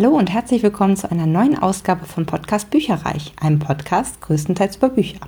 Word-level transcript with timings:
Hallo 0.00 0.10
und 0.10 0.32
herzlich 0.32 0.62
willkommen 0.62 0.96
zu 0.96 1.10
einer 1.10 1.26
neuen 1.26 1.58
Ausgabe 1.58 2.06
von 2.06 2.24
Podcast 2.24 2.70
Bücherreich, 2.70 3.32
einem 3.40 3.58
Podcast 3.58 4.20
größtenteils 4.20 4.76
über 4.76 4.90
Bücher. 4.90 5.18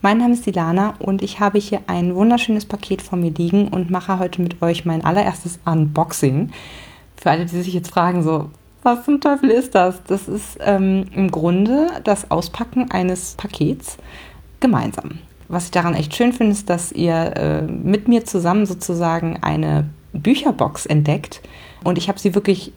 Mein 0.00 0.18
Name 0.18 0.34
ist 0.34 0.46
Ilana 0.46 0.94
und 1.00 1.22
ich 1.22 1.40
habe 1.40 1.58
hier 1.58 1.80
ein 1.88 2.14
wunderschönes 2.14 2.66
Paket 2.66 3.02
vor 3.02 3.18
mir 3.18 3.32
liegen 3.32 3.66
und 3.66 3.90
mache 3.90 4.20
heute 4.20 4.42
mit 4.42 4.62
euch 4.62 4.84
mein 4.84 5.04
allererstes 5.04 5.58
Unboxing. 5.64 6.52
Für 7.16 7.32
alle, 7.32 7.46
die 7.46 7.60
sich 7.60 7.74
jetzt 7.74 7.90
fragen, 7.90 8.22
so, 8.22 8.48
was 8.84 9.04
zum 9.04 9.20
Teufel 9.20 9.50
ist 9.50 9.74
das? 9.74 10.00
Das 10.04 10.28
ist 10.28 10.56
ähm, 10.60 11.06
im 11.12 11.28
Grunde 11.32 11.88
das 12.04 12.30
Auspacken 12.30 12.88
eines 12.92 13.34
Pakets 13.34 13.98
gemeinsam. 14.60 15.18
Was 15.48 15.64
ich 15.64 15.70
daran 15.72 15.94
echt 15.94 16.14
schön 16.14 16.32
finde, 16.32 16.52
ist, 16.52 16.70
dass 16.70 16.92
ihr 16.92 17.36
äh, 17.36 17.62
mit 17.62 18.06
mir 18.06 18.24
zusammen 18.24 18.66
sozusagen 18.66 19.42
eine 19.42 19.88
Bücherbox 20.12 20.86
entdeckt. 20.86 21.40
Und 21.82 21.98
ich 21.98 22.08
habe 22.08 22.20
sie 22.20 22.36
wirklich 22.36 22.72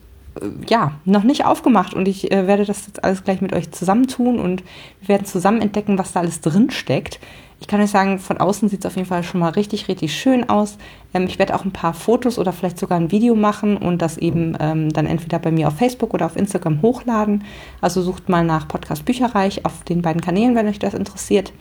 ja, 0.68 0.92
noch 1.04 1.24
nicht 1.24 1.44
aufgemacht 1.44 1.94
und 1.94 2.06
ich 2.06 2.30
äh, 2.30 2.46
werde 2.46 2.64
das 2.64 2.86
jetzt 2.86 3.02
alles 3.04 3.24
gleich 3.24 3.40
mit 3.40 3.52
euch 3.52 3.70
zusammentun 3.72 4.38
und 4.38 4.62
wir 5.00 5.08
werden 5.08 5.26
zusammen 5.26 5.60
entdecken, 5.60 5.98
was 5.98 6.12
da 6.12 6.20
alles 6.20 6.40
drin 6.40 6.70
steckt. 6.70 7.18
Ich 7.60 7.66
kann 7.66 7.80
euch 7.80 7.90
sagen, 7.90 8.18
von 8.18 8.38
außen 8.38 8.70
sieht 8.70 8.80
es 8.80 8.86
auf 8.86 8.96
jeden 8.96 9.08
Fall 9.08 9.22
schon 9.22 9.40
mal 9.40 9.50
richtig, 9.50 9.88
richtig 9.88 10.14
schön 10.14 10.48
aus. 10.48 10.78
Ähm, 11.12 11.24
ich 11.24 11.38
werde 11.38 11.54
auch 11.54 11.64
ein 11.64 11.72
paar 11.72 11.92
Fotos 11.92 12.38
oder 12.38 12.52
vielleicht 12.52 12.78
sogar 12.78 12.98
ein 12.98 13.10
Video 13.10 13.34
machen 13.34 13.76
und 13.76 14.00
das 14.00 14.16
eben 14.16 14.56
ähm, 14.60 14.90
dann 14.90 15.06
entweder 15.06 15.38
bei 15.38 15.50
mir 15.50 15.68
auf 15.68 15.76
Facebook 15.76 16.14
oder 16.14 16.26
auf 16.26 16.36
Instagram 16.36 16.80
hochladen. 16.80 17.44
Also 17.80 18.00
sucht 18.00 18.28
mal 18.28 18.44
nach 18.44 18.66
Podcast 18.66 19.04
Bücherreich 19.04 19.66
auf 19.66 19.84
den 19.84 20.00
beiden 20.00 20.22
Kanälen, 20.22 20.54
wenn 20.54 20.68
euch 20.68 20.78
das 20.78 20.94
interessiert. 20.94 21.52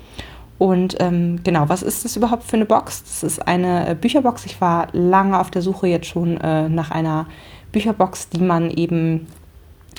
Und 0.57 0.97
ähm, 0.99 1.39
genau, 1.43 1.69
was 1.69 1.83
ist 1.83 2.03
das 2.03 2.17
überhaupt 2.17 2.43
für 2.43 2.57
eine 2.57 2.65
Box? 2.65 3.03
Das 3.03 3.23
ist 3.23 3.47
eine 3.47 3.89
äh, 3.89 3.95
Bücherbox. 3.95 4.45
Ich 4.45 4.59
war 4.59 4.87
lange 4.91 5.39
auf 5.39 5.51
der 5.51 5.61
Suche 5.61 5.87
jetzt 5.87 6.07
schon 6.07 6.37
äh, 6.37 6.67
nach 6.67 6.91
einer 6.91 7.27
Bücherbox, 7.71 8.29
die 8.29 8.41
man 8.41 8.69
eben 8.69 9.27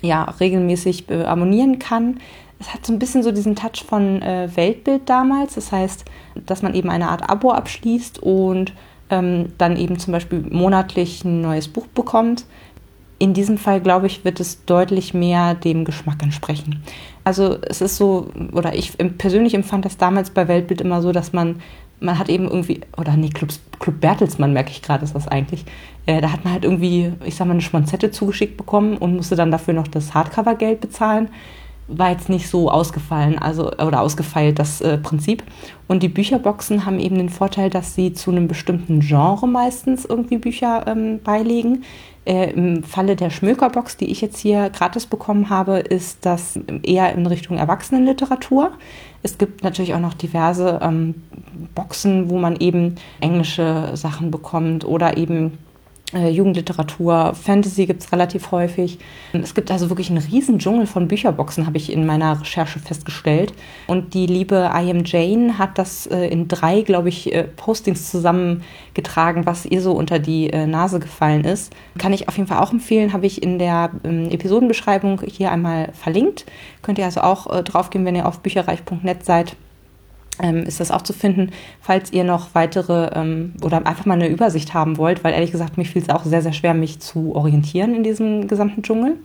ja 0.02 0.24
regelmäßig 0.24 1.10
äh, 1.10 1.24
abonnieren 1.24 1.78
kann. 1.78 2.18
Es 2.58 2.74
hat 2.74 2.84
so 2.84 2.92
ein 2.92 2.98
bisschen 2.98 3.22
so 3.22 3.32
diesen 3.32 3.56
Touch 3.56 3.84
von 3.86 4.20
äh, 4.22 4.48
Weltbild 4.54 5.08
damals. 5.08 5.54
Das 5.54 5.72
heißt, 5.72 6.04
dass 6.46 6.62
man 6.62 6.74
eben 6.74 6.90
eine 6.90 7.08
Art 7.08 7.28
Abo 7.28 7.52
abschließt 7.52 8.22
und 8.22 8.74
ähm, 9.08 9.52
dann 9.58 9.76
eben 9.76 9.98
zum 9.98 10.12
Beispiel 10.12 10.44
monatlich 10.50 11.24
ein 11.24 11.40
neues 11.40 11.68
Buch 11.68 11.86
bekommt. 11.88 12.44
In 13.18 13.34
diesem 13.34 13.58
Fall, 13.58 13.80
glaube 13.80 14.06
ich, 14.06 14.24
wird 14.24 14.40
es 14.40 14.64
deutlich 14.64 15.12
mehr 15.12 15.54
dem 15.54 15.84
Geschmack 15.84 16.22
entsprechen. 16.22 16.82
Also 17.22 17.58
es 17.62 17.80
ist 17.82 17.96
so, 17.96 18.28
oder 18.52 18.74
ich 18.74 18.96
persönlich 19.18 19.54
empfand 19.54 19.84
das 19.84 19.98
damals 19.98 20.30
bei 20.30 20.48
Weltbild 20.48 20.80
immer 20.80 21.02
so, 21.02 21.12
dass 21.12 21.32
man 21.32 21.60
man 22.00 22.18
hat 22.18 22.28
eben 22.28 22.48
irgendwie, 22.48 22.80
oder 22.96 23.16
nee, 23.16 23.28
Club, 23.28 23.50
Club 23.78 24.00
Bertelsmann 24.00 24.52
merke 24.52 24.70
ich 24.70 24.82
gerade, 24.82 25.04
ist 25.04 25.14
das 25.14 25.28
eigentlich. 25.28 25.64
Äh, 26.06 26.20
da 26.20 26.32
hat 26.32 26.44
man 26.44 26.54
halt 26.54 26.64
irgendwie, 26.64 27.12
ich 27.24 27.36
sag 27.36 27.46
mal, 27.46 27.52
eine 27.52 27.62
Schmonzette 27.62 28.10
zugeschickt 28.10 28.56
bekommen 28.56 28.96
und 28.96 29.16
musste 29.16 29.36
dann 29.36 29.50
dafür 29.50 29.74
noch 29.74 29.88
das 29.88 30.14
Hardcover-Geld 30.14 30.80
bezahlen. 30.80 31.28
War 31.92 32.10
jetzt 32.10 32.28
nicht 32.28 32.48
so 32.48 32.70
ausgefallen, 32.70 33.38
also 33.38 33.70
oder 33.72 34.00
ausgefeilt 34.00 34.58
das 34.58 34.80
äh, 34.80 34.96
Prinzip. 34.98 35.42
Und 35.88 36.02
die 36.02 36.08
Bücherboxen 36.08 36.86
haben 36.86 37.00
eben 37.00 37.16
den 37.16 37.30
Vorteil, 37.30 37.68
dass 37.68 37.94
sie 37.94 38.12
zu 38.12 38.30
einem 38.30 38.46
bestimmten 38.46 39.00
Genre 39.00 39.48
meistens 39.48 40.04
irgendwie 40.04 40.38
Bücher 40.38 40.86
ähm, 40.86 41.20
beilegen. 41.22 41.82
Äh, 42.24 42.50
Im 42.52 42.84
Falle 42.84 43.16
der 43.16 43.30
Schmökerbox, 43.30 43.96
die 43.96 44.10
ich 44.10 44.20
jetzt 44.20 44.38
hier 44.38 44.70
gratis 44.70 45.06
bekommen 45.06 45.50
habe, 45.50 45.78
ist 45.78 46.24
das 46.26 46.58
eher 46.82 47.12
in 47.12 47.26
Richtung 47.26 47.56
Erwachsenenliteratur. 47.56 48.72
Es 49.22 49.38
gibt 49.38 49.64
natürlich 49.64 49.94
auch 49.94 50.00
noch 50.00 50.14
diverse 50.14 50.78
ähm, 50.82 51.14
Boxen, 51.74 52.30
wo 52.30 52.38
man 52.38 52.56
eben 52.56 52.96
englische 53.20 53.90
Sachen 53.94 54.30
bekommt 54.30 54.84
oder 54.84 55.16
eben 55.16 55.58
Jugendliteratur, 56.12 57.34
Fantasy 57.34 57.86
gibt 57.86 58.02
es 58.02 58.12
relativ 58.12 58.50
häufig. 58.50 58.98
Es 59.32 59.54
gibt 59.54 59.70
also 59.70 59.90
wirklich 59.90 60.10
einen 60.10 60.18
riesen 60.18 60.58
Dschungel 60.58 60.86
von 60.86 61.06
Bücherboxen, 61.06 61.66
habe 61.66 61.76
ich 61.76 61.92
in 61.92 62.04
meiner 62.04 62.40
Recherche 62.40 62.80
festgestellt. 62.80 63.52
Und 63.86 64.14
die 64.14 64.26
liebe 64.26 64.70
I 64.74 64.90
Am 64.90 65.04
Jane 65.04 65.58
hat 65.58 65.78
das 65.78 66.06
äh, 66.06 66.26
in 66.26 66.48
drei, 66.48 66.82
glaube 66.82 67.08
ich, 67.08 67.32
äh, 67.32 67.44
Postings 67.44 68.10
zusammengetragen, 68.10 69.46
was 69.46 69.66
ihr 69.66 69.80
so 69.80 69.92
unter 69.92 70.18
die 70.18 70.50
äh, 70.50 70.66
Nase 70.66 70.98
gefallen 70.98 71.44
ist. 71.44 71.72
Kann 71.98 72.12
ich 72.12 72.28
auf 72.28 72.36
jeden 72.36 72.48
Fall 72.48 72.58
auch 72.58 72.72
empfehlen, 72.72 73.12
habe 73.12 73.26
ich 73.26 73.42
in 73.42 73.58
der 73.58 73.90
ähm, 74.04 74.30
Episodenbeschreibung 74.30 75.20
hier 75.26 75.52
einmal 75.52 75.90
verlinkt. 75.92 76.44
Könnt 76.82 76.98
ihr 76.98 77.04
also 77.04 77.20
auch 77.20 77.46
äh, 77.52 77.62
draufgehen, 77.62 78.04
wenn 78.04 78.16
ihr 78.16 78.26
auf 78.26 78.40
bücherreich.net 78.40 79.24
seid 79.24 79.56
ähm, 80.40 80.64
ist 80.64 80.80
das 80.80 80.90
auch 80.90 81.02
zu 81.02 81.12
finden, 81.12 81.50
falls 81.80 82.12
ihr 82.12 82.24
noch 82.24 82.54
weitere 82.54 83.10
ähm, 83.14 83.54
oder 83.62 83.86
einfach 83.86 84.06
mal 84.06 84.14
eine 84.14 84.28
Übersicht 84.28 84.74
haben 84.74 84.98
wollt, 84.98 85.22
weil 85.24 85.34
ehrlich 85.34 85.52
gesagt, 85.52 85.76
mir 85.76 85.84
fiel 85.84 86.02
es 86.02 86.08
auch 86.08 86.24
sehr, 86.24 86.42
sehr 86.42 86.52
schwer, 86.52 86.74
mich 86.74 87.00
zu 87.00 87.34
orientieren 87.34 87.94
in 87.94 88.02
diesem 88.02 88.48
gesamten 88.48 88.82
Dschungel. 88.82 89.16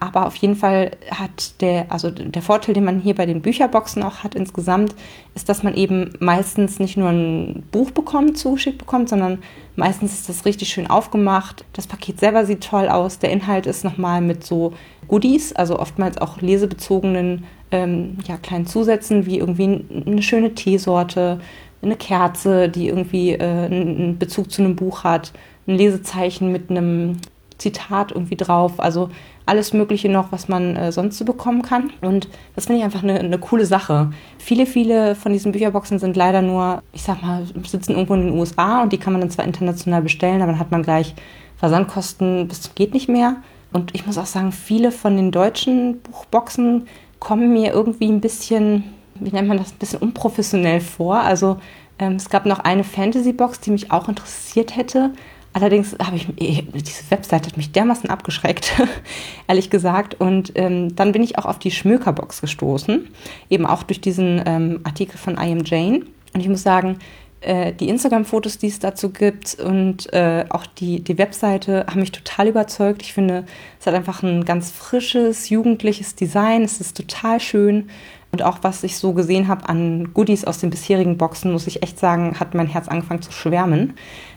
Aber 0.00 0.26
auf 0.26 0.36
jeden 0.36 0.56
Fall 0.56 0.92
hat 1.10 1.60
der, 1.60 1.86
also 1.88 2.10
der 2.10 2.42
Vorteil, 2.42 2.74
den 2.74 2.84
man 2.84 3.00
hier 3.00 3.14
bei 3.14 3.26
den 3.26 3.40
Bücherboxen 3.40 4.02
auch 4.02 4.24
hat 4.24 4.34
insgesamt, 4.34 4.94
ist, 5.34 5.48
dass 5.48 5.62
man 5.62 5.74
eben 5.74 6.12
meistens 6.20 6.78
nicht 6.78 6.96
nur 6.96 7.08
ein 7.08 7.64
Buch 7.72 7.90
bekommt, 7.90 8.36
zugeschickt 8.36 8.78
bekommt, 8.78 9.08
sondern 9.08 9.38
meistens 9.74 10.12
ist 10.12 10.28
das 10.28 10.44
richtig 10.44 10.68
schön 10.68 10.86
aufgemacht. 10.86 11.64
Das 11.72 11.86
Paket 11.86 12.20
selber 12.20 12.44
sieht 12.44 12.62
toll 12.62 12.88
aus. 12.88 13.18
Der 13.18 13.30
Inhalt 13.30 13.66
ist 13.66 13.84
nochmal 13.84 14.20
mit 14.20 14.44
so 14.44 14.74
Goodies, 15.08 15.52
also 15.52 15.78
oftmals 15.78 16.18
auch 16.18 16.40
lesebezogenen 16.40 17.44
ähm, 17.70 18.18
ja, 18.26 18.36
kleinen 18.36 18.66
Zusätzen, 18.66 19.26
wie 19.26 19.38
irgendwie 19.38 19.84
eine 20.06 20.22
schöne 20.22 20.54
Teesorte, 20.54 21.40
eine 21.82 21.96
Kerze, 21.96 22.68
die 22.68 22.88
irgendwie 22.88 23.32
äh, 23.32 23.66
einen 23.66 24.18
Bezug 24.18 24.50
zu 24.50 24.62
einem 24.62 24.76
Buch 24.76 25.04
hat, 25.04 25.32
ein 25.66 25.76
Lesezeichen 25.76 26.52
mit 26.52 26.70
einem 26.70 27.18
Zitat 27.58 28.12
irgendwie 28.12 28.36
drauf. 28.36 28.78
Also 28.78 29.10
alles 29.46 29.72
Mögliche 29.72 30.08
noch, 30.08 30.32
was 30.32 30.48
man 30.48 30.76
äh, 30.76 30.92
sonst 30.92 31.18
so 31.18 31.24
bekommen 31.24 31.62
kann. 31.62 31.92
Und 32.00 32.28
das 32.54 32.66
finde 32.66 32.80
ich 32.80 32.84
einfach 32.84 33.02
eine, 33.02 33.18
eine, 33.18 33.38
coole 33.38 33.64
Sache. 33.64 34.10
Viele, 34.38 34.66
viele 34.66 35.14
von 35.14 35.32
diesen 35.32 35.52
Bücherboxen 35.52 35.98
sind 35.98 36.16
leider 36.16 36.42
nur, 36.42 36.82
ich 36.92 37.02
sag 37.02 37.22
mal, 37.22 37.44
sitzen 37.64 37.92
irgendwo 37.92 38.14
in 38.14 38.26
den 38.26 38.38
USA 38.38 38.82
und 38.82 38.92
die 38.92 38.98
kann 38.98 39.12
man 39.12 39.20
dann 39.20 39.30
zwar 39.30 39.44
international 39.44 40.02
bestellen, 40.02 40.42
aber 40.42 40.52
dann 40.52 40.60
hat 40.60 40.72
man 40.72 40.82
gleich 40.82 41.14
Versandkosten 41.56 42.48
bis 42.48 42.62
zum 42.62 42.74
geht 42.74 42.92
nicht 42.92 43.08
mehr. 43.08 43.36
Und 43.72 43.94
ich 43.94 44.06
muss 44.06 44.18
auch 44.18 44.26
sagen, 44.26 44.52
viele 44.52 44.90
von 44.90 45.16
den 45.16 45.30
deutschen 45.30 46.00
Buchboxen 46.00 46.86
kommen 47.20 47.52
mir 47.52 47.72
irgendwie 47.72 48.08
ein 48.08 48.20
bisschen, 48.20 48.84
wie 49.14 49.30
nennt 49.30 49.48
man 49.48 49.58
das, 49.58 49.72
ein 49.72 49.78
bisschen 49.78 50.00
unprofessionell 50.00 50.80
vor. 50.80 51.16
Also 51.20 51.58
ähm, 51.98 52.14
es 52.14 52.28
gab 52.28 52.46
noch 52.46 52.60
eine 52.60 52.84
Fantasy-Box, 52.84 53.60
die 53.60 53.70
mich 53.70 53.90
auch 53.90 54.08
interessiert 54.08 54.76
hätte. 54.76 55.12
Allerdings 55.52 55.96
habe 55.98 56.16
ich, 56.16 56.28
eh, 56.36 56.62
diese 56.74 57.10
Webseite 57.10 57.48
hat 57.48 57.56
mich 57.56 57.72
dermaßen 57.72 58.10
abgeschreckt, 58.10 58.74
ehrlich 59.48 59.70
gesagt. 59.70 60.14
Und 60.20 60.52
ähm, 60.54 60.94
dann 60.94 61.12
bin 61.12 61.22
ich 61.22 61.38
auch 61.38 61.46
auf 61.46 61.58
die 61.58 61.70
Schmökerbox 61.70 62.42
gestoßen, 62.42 63.08
eben 63.48 63.64
auch 63.64 63.82
durch 63.82 64.02
diesen 64.02 64.42
ähm, 64.44 64.80
Artikel 64.84 65.16
von 65.16 65.34
I 65.34 65.52
Am 65.52 65.64
Jane. 65.64 66.02
Und 66.34 66.40
ich 66.40 66.48
muss 66.48 66.62
sagen, 66.62 66.98
äh, 67.46 67.72
die 67.72 67.88
Instagram-Fotos, 67.88 68.58
die 68.58 68.66
es 68.66 68.78
dazu 68.78 69.10
gibt 69.10 69.58
und 69.60 70.12
äh, 70.12 70.44
auch 70.48 70.66
die, 70.66 71.00
die 71.00 71.16
Webseite 71.16 71.86
haben 71.88 72.00
mich 72.00 72.12
total 72.12 72.48
überzeugt. 72.48 73.02
Ich 73.02 73.12
finde, 73.12 73.44
es 73.80 73.86
hat 73.86 73.94
einfach 73.94 74.22
ein 74.22 74.44
ganz 74.44 74.70
frisches, 74.70 75.48
jugendliches 75.48 76.14
Design. 76.14 76.62
Es 76.62 76.80
ist 76.80 76.96
total 76.96 77.40
schön. 77.40 77.88
Und 78.32 78.42
auch 78.42 78.58
was 78.62 78.82
ich 78.82 78.98
so 78.98 79.12
gesehen 79.12 79.48
habe 79.48 79.68
an 79.68 80.12
Goodies 80.12 80.44
aus 80.44 80.58
den 80.58 80.70
bisherigen 80.70 81.16
Boxen, 81.16 81.52
muss 81.52 81.66
ich 81.66 81.82
echt 81.82 81.98
sagen, 81.98 82.38
hat 82.38 82.54
mein 82.54 82.66
Herz 82.66 82.88
angefangen 82.88 83.22
zu 83.22 83.32
schwärmen. 83.32 83.94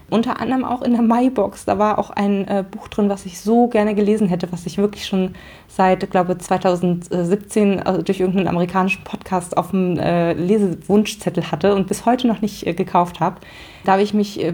Unter 0.10 0.40
anderem 0.40 0.66
auch 0.66 0.82
in 0.82 0.94
der 0.94 1.02
Mai-Box. 1.02 1.66
Da 1.66 1.78
war 1.78 2.00
auch 2.00 2.10
ein 2.10 2.48
äh, 2.48 2.64
Buch 2.70 2.88
drin, 2.88 3.10
was 3.10 3.26
ich 3.26 3.40
so 3.40 3.68
gerne 3.68 3.96
gelesen 3.96 4.28
hätte, 4.28 4.52
was 4.52 4.66
ich 4.66 4.78
wirklich 4.78 5.06
schon 5.06 5.36
seit, 5.68 6.10
glaube 6.10 6.38
2017 6.38 7.82
also 7.82 8.02
durch 8.02 8.20
irgendeinen 8.20 8.48
amerikanischen 8.48 9.04
Podcast 9.04 9.58
auf 9.58 9.72
dem 9.72 9.98
äh, 9.98 10.34
Lesewunschzettel 10.34 11.52
hatte 11.52 11.76
und 11.76 11.88
bis 11.88 12.06
heute 12.06 12.28
noch 12.28 12.42
nicht 12.42 12.66
äh, 12.66 12.74
gekauft 12.74 13.20
habe. 13.20 13.38
Da 13.86 13.94
habe 13.94 14.02
ich 14.02 14.14
mich, 14.14 14.44
äh, 14.44 14.54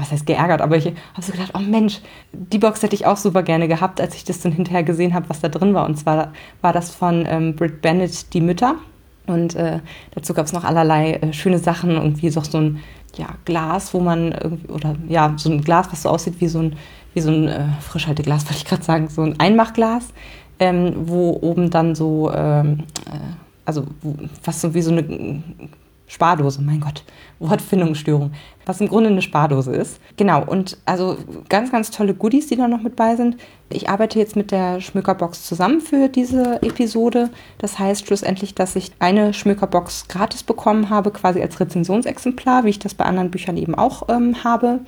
was 0.00 0.10
heißt 0.10 0.26
geärgert, 0.26 0.60
aber 0.60 0.76
ich 0.76 0.86
habe 0.86 1.22
so 1.22 1.32
gedacht, 1.32 1.52
oh 1.54 1.60
Mensch, 1.60 2.00
die 2.32 2.58
Box 2.58 2.82
hätte 2.82 2.94
ich 2.94 3.06
auch 3.06 3.16
super 3.16 3.42
gerne 3.42 3.68
gehabt, 3.68 4.00
als 4.00 4.14
ich 4.14 4.24
das 4.24 4.40
dann 4.40 4.52
hinterher 4.52 4.82
gesehen 4.82 5.14
habe, 5.14 5.28
was 5.28 5.40
da 5.40 5.48
drin 5.48 5.74
war. 5.74 5.86
Und 5.86 5.96
zwar 5.98 6.32
war 6.60 6.72
das 6.72 6.90
von 6.90 7.24
ähm, 7.28 7.56
Britt 7.56 7.82
Bennett, 7.82 8.32
Die 8.32 8.40
Mütter. 8.40 8.76
Und 9.26 9.54
äh, 9.54 9.80
dazu 10.14 10.34
gab 10.34 10.46
es 10.46 10.52
noch 10.52 10.64
allerlei 10.64 11.14
äh, 11.14 11.32
schöne 11.32 11.58
Sachen, 11.58 11.90
irgendwie 11.90 12.30
so, 12.30 12.40
so 12.42 12.58
ein 12.58 12.80
ja, 13.18 13.28
Glas, 13.44 13.94
wo 13.94 14.00
man 14.00 14.32
irgendwie, 14.32 14.68
oder 14.68 14.96
ja, 15.08 15.32
so 15.36 15.50
ein 15.50 15.62
Glas, 15.62 15.88
was 15.90 16.02
so 16.02 16.08
aussieht 16.08 16.40
wie 16.40 16.48
so 16.48 16.60
ein, 16.60 16.76
wie 17.14 17.20
so 17.20 17.30
ein 17.30 17.48
äh, 17.48 17.66
Frischhalteglas, 17.80 18.44
wollte 18.46 18.56
ich 18.56 18.64
gerade 18.64 18.82
sagen, 18.82 19.08
so 19.08 19.22
ein 19.22 19.38
Einmachglas, 19.38 20.12
ähm, 20.58 20.92
wo 21.06 21.38
oben 21.40 21.70
dann 21.70 21.94
so, 21.94 22.32
ähm, 22.32 22.84
äh, 23.06 23.18
also 23.64 23.86
fast 24.42 24.60
so 24.60 24.74
wie 24.74 24.82
so 24.82 24.92
eine 24.92 25.42
Spardose, 26.06 26.60
mein 26.60 26.80
Gott, 26.80 27.02
Wortfindungsstörung, 27.38 28.32
was 28.66 28.80
im 28.80 28.88
Grunde 28.88 29.10
eine 29.10 29.22
Spardose 29.22 29.72
ist. 29.72 30.00
Genau, 30.16 30.44
und 30.44 30.78
also 30.84 31.16
ganz, 31.48 31.72
ganz 31.72 31.90
tolle 31.90 32.14
Goodies, 32.14 32.46
die 32.46 32.56
da 32.56 32.68
noch 32.68 32.82
mit 32.82 32.96
bei 32.96 33.16
sind. 33.16 33.36
Ich 33.70 33.88
arbeite 33.88 34.18
jetzt 34.18 34.36
mit 34.36 34.50
der 34.50 34.80
Schmückerbox 34.80 35.44
zusammen 35.44 35.80
für 35.80 36.08
diese 36.08 36.62
Episode. 36.62 37.30
Das 37.58 37.78
heißt 37.78 38.06
schlussendlich, 38.06 38.54
dass 38.54 38.76
ich 38.76 38.92
eine 38.98 39.32
Schmückerbox 39.32 40.08
gratis 40.08 40.42
bekommen 40.42 40.90
habe, 40.90 41.10
quasi 41.10 41.40
als 41.40 41.58
Rezensionsexemplar, 41.58 42.64
wie 42.64 42.70
ich 42.70 42.78
das 42.78 42.94
bei 42.94 43.04
anderen 43.04 43.30
Büchern 43.30 43.56
eben 43.56 43.74
auch 43.74 44.08
ähm, 44.08 44.44
habe. 44.44 44.80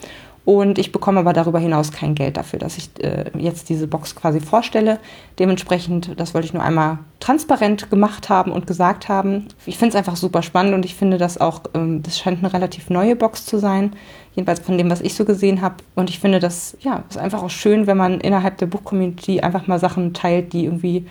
Und 0.46 0.78
ich 0.78 0.92
bekomme 0.92 1.18
aber 1.18 1.32
darüber 1.32 1.58
hinaus 1.58 1.90
kein 1.90 2.14
Geld 2.14 2.36
dafür, 2.36 2.60
dass 2.60 2.78
ich 2.78 2.88
äh, 3.00 3.32
jetzt 3.36 3.68
diese 3.68 3.88
Box 3.88 4.14
quasi 4.14 4.38
vorstelle. 4.38 5.00
Dementsprechend, 5.40 6.12
das 6.20 6.34
wollte 6.34 6.46
ich 6.46 6.54
nur 6.54 6.62
einmal 6.62 7.00
transparent 7.18 7.90
gemacht 7.90 8.28
haben 8.28 8.52
und 8.52 8.64
gesagt 8.64 9.08
haben. 9.08 9.48
Ich 9.66 9.76
finde 9.76 9.90
es 9.90 9.96
einfach 9.96 10.14
super 10.14 10.44
spannend 10.44 10.74
und 10.74 10.84
ich 10.84 10.94
finde 10.94 11.18
das 11.18 11.36
auch, 11.36 11.62
ähm, 11.74 12.00
das 12.04 12.20
scheint 12.20 12.38
eine 12.38 12.52
relativ 12.52 12.90
neue 12.90 13.16
Box 13.16 13.44
zu 13.44 13.58
sein. 13.58 13.96
Jedenfalls 14.36 14.60
von 14.60 14.78
dem, 14.78 14.88
was 14.88 15.00
ich 15.00 15.16
so 15.16 15.24
gesehen 15.24 15.62
habe. 15.62 15.78
Und 15.96 16.10
ich 16.10 16.20
finde 16.20 16.38
das, 16.38 16.76
ja, 16.78 17.02
ist 17.08 17.18
einfach 17.18 17.42
auch 17.42 17.50
schön, 17.50 17.88
wenn 17.88 17.96
man 17.96 18.20
innerhalb 18.20 18.56
der 18.58 18.66
Buchcommunity 18.66 19.40
einfach 19.40 19.66
mal 19.66 19.80
Sachen 19.80 20.14
teilt, 20.14 20.52
die 20.52 20.66
irgendwie 20.66 21.06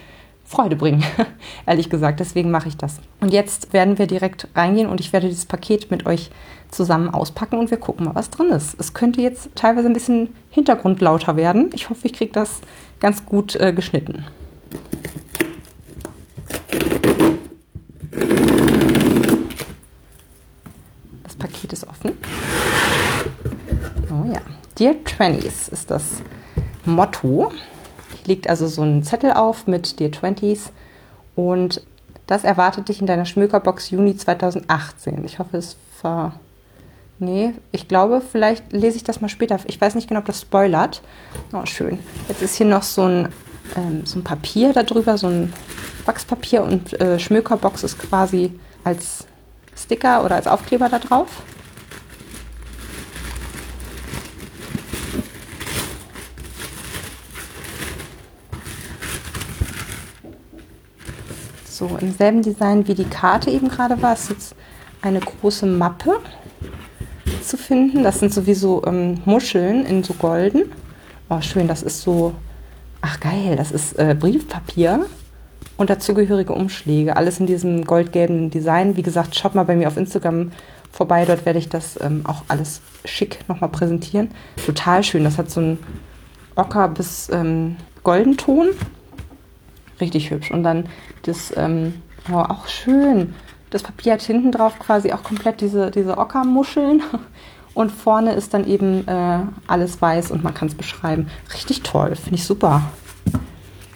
Freude 0.45 0.75
bringen, 0.75 1.03
ehrlich 1.65 1.89
gesagt. 1.89 2.19
Deswegen 2.19 2.51
mache 2.51 2.67
ich 2.67 2.77
das. 2.77 2.99
Und 3.19 3.33
jetzt 3.33 3.73
werden 3.73 3.97
wir 3.97 4.07
direkt 4.07 4.47
reingehen 4.55 4.87
und 4.87 4.99
ich 4.99 5.11
werde 5.11 5.27
dieses 5.27 5.45
Paket 5.45 5.89
mit 5.89 6.05
euch 6.05 6.29
zusammen 6.69 7.09
auspacken 7.09 7.57
und 7.57 7.71
wir 7.71 7.77
gucken 7.77 8.05
mal, 8.05 8.15
was 8.15 8.29
drin 8.29 8.49
ist. 8.49 8.75
Es 8.79 8.93
könnte 8.93 9.21
jetzt 9.21 9.49
teilweise 9.55 9.87
ein 9.87 9.93
bisschen 9.93 10.35
hintergrundlauter 10.51 11.35
werden. 11.35 11.71
Ich 11.73 11.89
hoffe, 11.89 12.05
ich 12.05 12.13
kriege 12.13 12.31
das 12.31 12.61
ganz 12.99 13.25
gut 13.25 13.55
äh, 13.55 13.73
geschnitten. 13.73 14.25
Das 21.23 21.35
Paket 21.35 21.73
ist 21.73 21.87
offen. 21.87 22.11
Oh 24.11 24.31
ja. 24.31 24.41
Dear 24.77 24.95
Twenties 25.05 25.69
ist 25.69 25.89
das 25.89 26.21
Motto. 26.85 27.51
Liegt 28.25 28.49
also 28.49 28.67
so 28.67 28.81
ein 28.81 29.03
Zettel 29.03 29.31
auf 29.31 29.67
mit 29.67 29.99
Dear 29.99 30.11
Twenties 30.11 30.71
und 31.35 31.81
das 32.27 32.43
erwartet 32.43 32.89
dich 32.89 33.01
in 33.01 33.07
deiner 33.07 33.25
Schmökerbox 33.25 33.91
Juni 33.91 34.17
2018. 34.17 35.23
Ich 35.25 35.39
hoffe, 35.39 35.57
es 35.57 35.77
ver 36.01 36.33
Nee, 37.17 37.53
ich 37.71 37.87
glaube, 37.87 38.21
vielleicht 38.21 38.73
lese 38.73 38.97
ich 38.97 39.03
das 39.05 39.21
mal 39.21 39.29
später. 39.29 39.57
Ich 39.67 39.79
weiß 39.79 39.95
nicht 39.95 40.09
genau, 40.09 40.19
ob 40.19 40.25
das 40.25 40.41
spoilert. 40.41 41.01
Oh, 41.53 41.65
schön. 41.65 41.99
Jetzt 42.27 42.41
ist 42.41 42.55
hier 42.55 42.65
noch 42.65 42.83
so 42.83 43.03
ein, 43.03 43.29
ähm, 43.77 44.05
so 44.05 44.19
ein 44.19 44.23
Papier 44.23 44.73
darüber, 44.73 45.17
so 45.17 45.27
ein 45.27 45.53
Wachspapier 46.03 46.63
und 46.63 46.99
äh, 46.99 47.17
Schmökerbox 47.17 47.83
ist 47.83 47.99
quasi 47.99 48.51
als 48.83 49.25
Sticker 49.77 50.25
oder 50.25 50.35
als 50.35 50.47
Aufkleber 50.47 50.89
da 50.89 50.99
drauf. 50.99 51.41
So, 61.75 61.97
im 61.99 62.13
selben 62.13 62.41
Design 62.41 62.87
wie 62.87 62.93
die 62.93 63.03
Karte 63.03 63.51
eben 63.51 63.67
gerade 63.67 64.01
war, 64.01 64.13
ist 64.13 64.29
jetzt 64.29 64.55
eine 65.01 65.19
große 65.19 65.65
Mappe 65.65 66.21
zu 67.43 67.57
finden. 67.57 68.01
Das 68.01 68.21
sind 68.21 68.33
sowieso 68.33 68.81
ähm, 68.85 69.19
Muscheln 69.25 69.85
in 69.85 70.01
so 70.01 70.13
golden. 70.13 70.71
Oh, 71.27 71.41
schön, 71.41 71.67
das 71.67 71.83
ist 71.83 72.01
so, 72.01 72.33
ach 73.01 73.19
geil, 73.19 73.57
das 73.57 73.73
ist 73.73 73.99
äh, 73.99 74.15
Briefpapier 74.17 75.05
und 75.75 75.89
dazugehörige 75.89 76.53
Umschläge. 76.53 77.17
Alles 77.17 77.41
in 77.41 77.45
diesem 77.45 77.83
goldgelben 77.83 78.51
Design. 78.51 78.95
Wie 78.95 79.03
gesagt, 79.03 79.35
schaut 79.35 79.53
mal 79.53 79.63
bei 79.63 79.75
mir 79.75 79.89
auf 79.89 79.97
Instagram 79.97 80.53
vorbei. 80.93 81.25
Dort 81.25 81.45
werde 81.45 81.59
ich 81.59 81.67
das 81.67 81.99
ähm, 82.01 82.21
auch 82.25 82.43
alles 82.47 82.79
schick 83.03 83.39
nochmal 83.49 83.69
präsentieren. 83.69 84.31
Total 84.65 85.03
schön. 85.03 85.25
Das 85.25 85.37
hat 85.37 85.51
so 85.51 85.59
einen 85.59 85.79
Ocker 86.55 86.87
bis 86.87 87.27
ähm, 87.33 87.75
Goldenton. 88.01 88.69
Richtig 89.99 90.31
hübsch. 90.31 90.51
Und 90.51 90.63
dann 90.63 90.87
das, 91.23 91.53
ähm, 91.55 92.01
oh, 92.31 92.37
auch 92.37 92.67
schön. 92.67 93.33
Das 93.69 93.83
Papier 93.83 94.13
hat 94.13 94.21
hinten 94.21 94.51
drauf 94.51 94.79
quasi 94.79 95.11
auch 95.13 95.23
komplett 95.23 95.61
diese, 95.61 95.91
diese 95.91 96.17
Ockermuscheln. 96.17 97.01
Und 97.73 97.91
vorne 97.91 98.33
ist 98.33 98.53
dann 98.53 98.65
eben 98.65 99.05
äh, 99.05 99.39
alles 99.67 100.01
weiß 100.01 100.31
und 100.31 100.45
man 100.45 100.53
kann 100.53 100.69
es 100.69 100.75
beschreiben. 100.75 101.27
Richtig 101.53 101.81
toll, 101.81 102.15
finde 102.15 102.35
ich 102.35 102.45
super. 102.45 102.83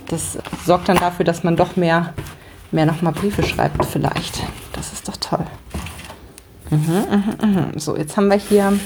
Das 0.10 0.38
sorgt 0.66 0.90
dann 0.90 0.98
dafür, 0.98 1.24
dass 1.24 1.46
man 1.46 1.56
doch 1.56 1.78
mehr, 1.78 2.14
mehr 2.72 2.86
nochmal 2.86 3.14
Briefe 3.14 3.42
schreibt 3.42 3.86
vielleicht. 3.86 4.44
Das 4.74 4.92
ist 4.92 5.08
doch 5.08 5.16
toll. 5.16 5.46
Mhm, 6.72 7.06
mh, 7.40 7.48
mh. 7.48 7.68
So, 7.78 7.96
jetzt 7.96 8.18
haben 8.18 8.28
wir 8.28 8.36
hier 8.36 8.78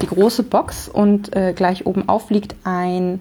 die 0.00 0.06
große 0.06 0.44
Box 0.44 0.88
und 0.88 1.36
äh, 1.36 1.52
gleich 1.52 1.84
oben 1.84 2.08
auf 2.08 2.30
liegt 2.30 2.56
ein 2.64 3.20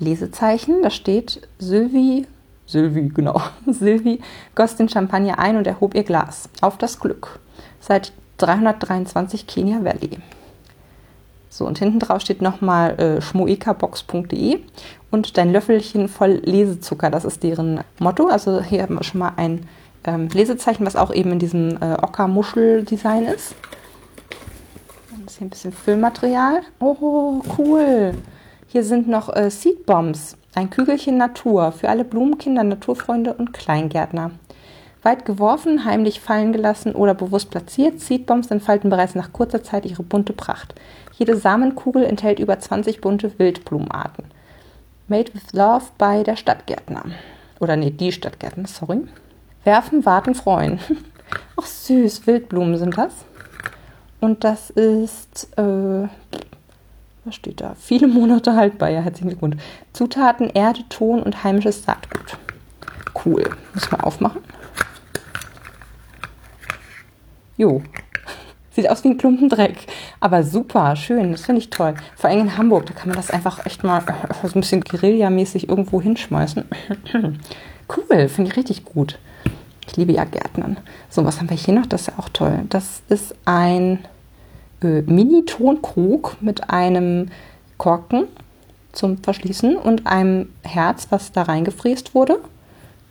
Lesezeichen. 0.00 0.82
Da 0.82 0.90
steht 0.90 1.48
Sylvie 1.58 2.26
Sylvie, 2.68 3.08
genau. 3.08 3.40
Sylvie 3.66 4.20
goss 4.54 4.76
den 4.76 4.88
Champagner 4.88 5.38
ein 5.38 5.56
und 5.56 5.66
erhob 5.66 5.94
ihr 5.94 6.04
Glas. 6.04 6.48
Auf 6.60 6.76
das 6.76 7.00
Glück. 7.00 7.40
Seit 7.80 8.12
323 8.36 9.46
Kenia 9.46 9.82
Valley. 9.82 10.18
So, 11.48 11.66
und 11.66 11.78
hinten 11.78 11.98
drauf 11.98 12.20
steht 12.20 12.42
nochmal 12.42 13.00
äh, 13.00 13.20
schmoekabox.de 13.22 14.60
und 15.10 15.38
dein 15.38 15.50
Löffelchen 15.50 16.08
voll 16.08 16.42
Lesezucker. 16.44 17.10
Das 17.10 17.24
ist 17.24 17.42
deren 17.42 17.80
Motto. 17.98 18.28
Also 18.28 18.62
hier 18.62 18.82
haben 18.82 18.96
wir 18.96 19.02
schon 19.02 19.20
mal 19.20 19.32
ein 19.36 19.66
ähm, 20.04 20.28
Lesezeichen, 20.28 20.84
was 20.84 20.94
auch 20.94 21.12
eben 21.12 21.32
in 21.32 21.38
diesem 21.38 21.78
äh, 21.82 21.94
Ocker-Muschel-Design 21.94 23.24
ist. 23.24 23.54
Ist 25.26 25.38
hier 25.38 25.46
ein 25.46 25.50
bisschen 25.50 25.72
Füllmaterial. 25.72 26.60
Oh, 26.80 27.40
cool. 27.56 28.14
Hier 28.70 28.84
sind 28.84 29.08
noch 29.08 29.34
äh, 29.34 29.50
Seedbombs. 29.50 30.36
Ein 30.54 30.68
Kügelchen 30.68 31.16
Natur 31.16 31.72
für 31.72 31.88
alle 31.88 32.04
Blumenkinder, 32.04 32.64
Naturfreunde 32.64 33.32
und 33.32 33.54
Kleingärtner. 33.54 34.32
Weit 35.02 35.24
geworfen, 35.24 35.86
heimlich 35.86 36.20
fallen 36.20 36.52
gelassen 36.52 36.94
oder 36.94 37.14
bewusst 37.14 37.50
platziert, 37.50 37.98
Seedbombs 37.98 38.50
entfalten 38.50 38.90
bereits 38.90 39.14
nach 39.14 39.32
kurzer 39.32 39.62
Zeit 39.62 39.86
ihre 39.86 40.02
bunte 40.02 40.34
Pracht. 40.34 40.74
Jede 41.16 41.38
Samenkugel 41.38 42.04
enthält 42.04 42.40
über 42.40 42.58
20 42.58 43.00
bunte 43.00 43.38
Wildblumenarten. 43.38 44.26
Made 45.06 45.32
with 45.32 45.54
Love 45.54 45.86
bei 45.96 46.22
der 46.22 46.36
Stadtgärtner. 46.36 47.04
Oder 47.60 47.76
nee, 47.76 47.90
die 47.90 48.12
Stadtgärtner, 48.12 48.68
sorry. 48.68 49.00
Werfen, 49.64 50.04
warten, 50.04 50.34
freuen. 50.34 50.78
Ach 51.56 51.66
süß, 51.66 52.26
Wildblumen 52.26 52.76
sind 52.76 52.98
das. 52.98 53.14
Und 54.20 54.44
das 54.44 54.68
ist 54.68 55.48
äh, 55.56 56.08
was 57.28 57.34
steht 57.34 57.60
da? 57.60 57.74
Viele 57.78 58.08
Monate 58.08 58.54
haltbar. 58.54 58.88
Ja, 58.88 59.00
herzlichen 59.00 59.28
Glückwunsch. 59.28 59.56
Zutaten, 59.92 60.50
Erde, 60.50 60.80
Ton 60.88 61.22
und 61.22 61.44
heimisches 61.44 61.84
Saatgut. 61.84 62.38
Cool. 63.24 63.44
Muss 63.74 63.90
man 63.90 64.00
aufmachen. 64.00 64.42
Jo. 67.56 67.82
Sieht 68.70 68.88
aus 68.88 69.04
wie 69.04 69.08
ein 69.08 69.18
Klumpen 69.18 69.48
Dreck. 69.48 69.86
Aber 70.20 70.42
super, 70.42 70.96
schön. 70.96 71.32
Das 71.32 71.42
finde 71.42 71.60
ich 71.60 71.70
toll. 71.70 71.94
Vor 72.16 72.30
allem 72.30 72.40
in 72.40 72.56
Hamburg, 72.56 72.86
da 72.86 72.94
kann 72.94 73.08
man 73.08 73.16
das 73.16 73.30
einfach 73.30 73.66
echt 73.66 73.84
mal 73.84 74.02
so 74.42 74.48
ein 74.48 74.60
bisschen 74.60 74.80
Guerilla-mäßig 74.82 75.68
irgendwo 75.68 76.00
hinschmeißen. 76.00 76.64
cool, 77.96 78.28
finde 78.28 78.50
ich 78.50 78.56
richtig 78.56 78.84
gut. 78.84 79.18
Ich 79.86 79.96
liebe 79.96 80.12
ja 80.12 80.24
Gärtnern. 80.24 80.78
So, 81.10 81.24
was 81.24 81.38
haben 81.38 81.50
wir 81.50 81.56
hier 81.56 81.74
noch? 81.74 81.86
Das 81.86 82.02
ist 82.02 82.06
ja 82.08 82.14
auch 82.18 82.28
toll. 82.28 82.60
Das 82.68 83.02
ist 83.08 83.34
ein 83.44 83.98
Mini-Tonkrug 84.80 86.36
mit 86.40 86.70
einem 86.70 87.30
Korken 87.76 88.24
zum 88.92 89.18
Verschließen 89.18 89.76
und 89.76 90.06
einem 90.06 90.50
Herz, 90.62 91.08
was 91.10 91.32
da 91.32 91.42
reingefräst 91.42 92.14
wurde. 92.14 92.38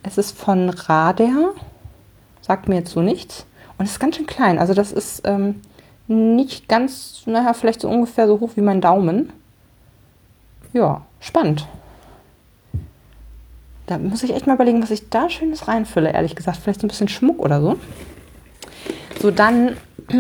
Es 0.04 0.18
ist 0.18 0.38
von 0.38 0.70
Rader, 0.70 1.54
sagt 2.42 2.68
mir 2.68 2.76
jetzt 2.76 2.92
so 2.92 3.02
nichts. 3.02 3.46
Und 3.78 3.86
es 3.86 3.92
ist 3.92 4.00
ganz 4.00 4.16
schön 4.16 4.28
klein. 4.28 4.60
Also 4.60 4.74
das 4.74 4.92
ist 4.92 5.22
ähm, 5.26 5.62
nicht 6.08 6.68
ganz, 6.68 7.24
naja, 7.26 7.54
vielleicht 7.54 7.82
so 7.82 7.90
ungefähr 7.90 8.28
so 8.28 8.40
hoch 8.40 8.52
wie 8.56 8.62
mein 8.62 8.82
Daumen. 8.82 9.32
Ja, 10.74 11.02
spannend. 11.20 11.68
Da 13.86 13.98
muss 13.98 14.24
ich 14.24 14.34
echt 14.34 14.48
mal 14.48 14.56
überlegen, 14.56 14.82
was 14.82 14.92
ich 14.92 15.10
da 15.10 15.30
Schönes 15.30 15.68
reinfülle, 15.68 16.12
ehrlich 16.12 16.36
gesagt. 16.36 16.58
Vielleicht 16.58 16.82
so 16.82 16.88
ein 16.88 16.90
bisschen 16.90 17.08
Schmuck 17.08 17.40
oder 17.40 17.62
so. 17.62 17.78
So, 19.22 19.32
dann 19.32 19.78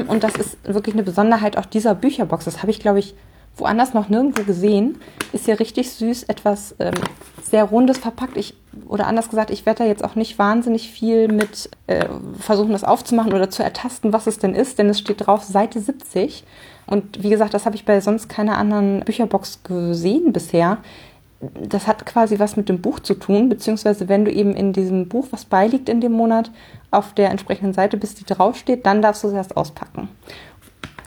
und 0.07 0.23
das 0.23 0.35
ist 0.35 0.57
wirklich 0.63 0.95
eine 0.95 1.03
Besonderheit 1.03 1.57
auch 1.57 1.65
dieser 1.65 1.95
Bücherbox. 1.95 2.45
Das 2.45 2.61
habe 2.61 2.71
ich, 2.71 2.79
glaube 2.79 2.99
ich, 2.99 3.15
woanders 3.55 3.93
noch 3.93 4.09
nirgendwo 4.09 4.43
gesehen. 4.43 4.99
Ist 5.33 5.45
hier 5.45 5.59
richtig 5.59 5.91
süß, 5.91 6.23
etwas 6.23 6.75
ähm, 6.79 6.93
sehr 7.41 7.63
Rundes 7.63 7.97
verpackt. 7.97 8.37
Ich, 8.37 8.55
oder 8.87 9.07
anders 9.07 9.29
gesagt, 9.29 9.49
ich 9.49 9.65
werde 9.65 9.83
da 9.83 9.89
jetzt 9.89 10.03
auch 10.03 10.15
nicht 10.15 10.37
wahnsinnig 10.37 10.91
viel 10.91 11.27
mit 11.27 11.69
äh, 11.87 12.05
versuchen, 12.39 12.71
das 12.71 12.83
aufzumachen 12.83 13.33
oder 13.33 13.49
zu 13.49 13.63
ertasten, 13.63 14.13
was 14.13 14.27
es 14.27 14.39
denn 14.39 14.53
ist, 14.53 14.77
denn 14.77 14.89
es 14.89 14.99
steht 14.99 15.25
drauf 15.25 15.43
Seite 15.43 15.79
70. 15.79 16.43
Und 16.85 17.23
wie 17.23 17.29
gesagt, 17.29 17.53
das 17.53 17.65
habe 17.65 17.75
ich 17.75 17.85
bei 17.85 17.99
sonst 17.99 18.29
keiner 18.29 18.57
anderen 18.57 19.01
Bücherbox 19.01 19.63
gesehen 19.63 20.33
bisher 20.33 20.77
das 21.39 21.85
hat 21.85 22.05
quasi 22.05 22.39
was 22.39 22.55
mit 22.55 22.67
dem 22.67 22.81
Buch 22.81 22.99
zu 22.99 23.13
tun, 23.13 23.49
beziehungsweise 23.49 24.09
wenn 24.09 24.25
du 24.25 24.31
eben 24.31 24.55
in 24.55 24.73
diesem 24.73 25.07
Buch, 25.07 25.27
was 25.31 25.45
beiliegt 25.45 25.87
in 25.87 26.01
dem 26.01 26.13
Monat, 26.13 26.51
auf 26.89 27.13
der 27.13 27.29
entsprechenden 27.29 27.73
Seite 27.73 27.97
bist, 27.97 28.19
die 28.19 28.25
draufsteht, 28.25 28.85
dann 28.85 29.01
darfst 29.01 29.23
du 29.23 29.27
es 29.27 29.33
erst 29.33 29.55
auspacken. 29.55 30.09